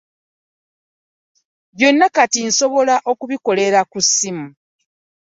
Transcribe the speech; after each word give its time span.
Byonna 1.75 2.05
kati 2.15 2.39
nsobola 2.47 2.95
okubikolera 3.11 3.79
ku 3.91 3.99
ssimu. 4.05 4.47